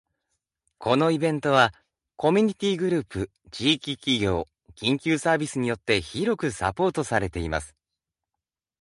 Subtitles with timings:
[0.79, 1.75] このイベントは、
[2.15, 7.75] コミュニティグループ、地域企業、緊急サービスによって広くサポートされています。